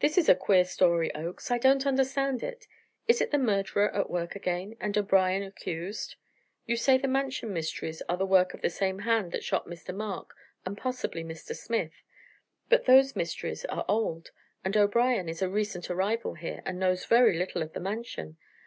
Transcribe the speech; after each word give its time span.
"This 0.00 0.18
is 0.18 0.28
a 0.28 0.34
queer 0.34 0.66
story, 0.66 1.14
Oakes; 1.14 1.50
I 1.50 1.56
don't 1.56 1.86
understand 1.86 2.42
it. 2.42 2.66
Is 3.08 3.22
it 3.22 3.30
the 3.30 3.38
murderer 3.38 3.88
at 3.94 4.10
work 4.10 4.36
again 4.36 4.76
and 4.80 4.98
O'Brien 4.98 5.42
accused? 5.42 6.16
You 6.66 6.76
say 6.76 6.98
the 6.98 7.08
Mansion 7.08 7.54
mysteries 7.54 8.02
are 8.06 8.18
the 8.18 8.26
work 8.26 8.52
of 8.52 8.60
the 8.60 8.68
same 8.68 8.98
hand 8.98 9.32
that 9.32 9.42
shot 9.42 9.66
Mr. 9.66 9.94
Mark, 9.94 10.34
and 10.66 10.76
possibly 10.76 11.24
Mr. 11.24 11.56
Smith. 11.56 12.02
But 12.68 12.84
those 12.84 13.16
mysteries 13.16 13.64
are 13.70 13.86
old, 13.88 14.30
and 14.62 14.76
O'Brien 14.76 15.26
is 15.26 15.40
a 15.40 15.48
recent 15.48 15.88
arrival 15.88 16.34
here 16.34 16.60
and 16.66 16.78
knows 16.78 17.06
very 17.06 17.38
little 17.38 17.62
of 17.62 17.72
the 17.72 17.80
Mansion. 17.80 18.36